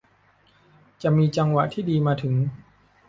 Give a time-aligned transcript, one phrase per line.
[1.01, 2.33] จะมีจังหวะที่ดีมาถึง